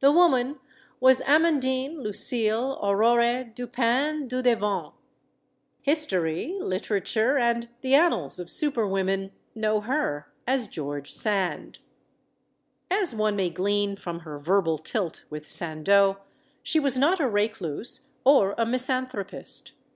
[0.00, 0.58] The woman
[0.98, 4.92] was Amandine Lucile Aurore Dupin Dudevant.
[5.82, 11.74] History, literature, and the annals of super* women know her as George Sand.
[11.74, 11.78] GEORGE SAND !>/
[13.02, 16.16] As one may glean from her verbal tilt with Sandeau,
[16.64, 19.70] she was not a recluse or a misanthropist.